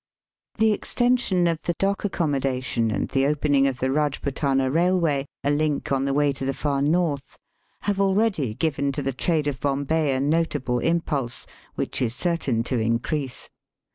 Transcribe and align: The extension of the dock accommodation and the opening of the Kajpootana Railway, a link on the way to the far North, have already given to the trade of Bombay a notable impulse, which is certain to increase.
The 0.57 0.71
extension 0.73 1.45
of 1.45 1.61
the 1.61 1.75
dock 1.75 2.03
accommodation 2.03 2.89
and 2.89 3.07
the 3.07 3.27
opening 3.27 3.67
of 3.67 3.77
the 3.77 3.85
Kajpootana 3.87 4.73
Railway, 4.73 5.27
a 5.43 5.51
link 5.51 5.91
on 5.91 6.05
the 6.05 6.13
way 6.15 6.33
to 6.33 6.43
the 6.43 6.55
far 6.55 6.81
North, 6.81 7.37
have 7.81 8.01
already 8.01 8.55
given 8.55 8.91
to 8.93 9.03
the 9.03 9.13
trade 9.13 9.45
of 9.45 9.59
Bombay 9.59 10.15
a 10.15 10.19
notable 10.19 10.79
impulse, 10.79 11.45
which 11.75 12.01
is 12.01 12.15
certain 12.15 12.63
to 12.63 12.79
increase. 12.79 13.47